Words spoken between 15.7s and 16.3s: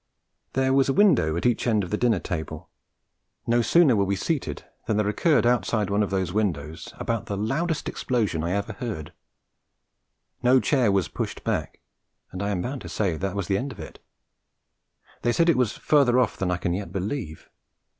further